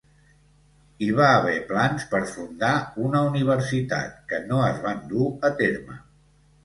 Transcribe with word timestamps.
Hi 1.05 1.09
va 1.17 1.27
haver 1.33 1.57
plans 1.71 2.07
per 2.13 2.21
fundar 2.31 2.71
una 3.09 3.21
universitat 3.29 4.17
que 4.33 4.41
no 4.51 4.63
es 4.71 4.81
van 4.87 5.05
dur 5.13 5.29
a 5.51 5.57
terme. 5.65 6.01